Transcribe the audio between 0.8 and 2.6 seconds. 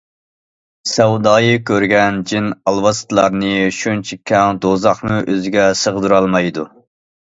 سەۋدايى كۆرگەن جىن-